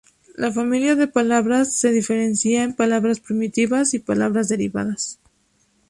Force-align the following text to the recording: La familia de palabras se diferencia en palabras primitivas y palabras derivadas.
La 0.35 0.51
familia 0.51 0.95
de 0.95 1.07
palabras 1.07 1.77
se 1.77 1.91
diferencia 1.91 2.63
en 2.63 2.73
palabras 2.73 3.19
primitivas 3.19 3.93
y 3.93 3.99
palabras 3.99 4.49
derivadas. 4.49 5.19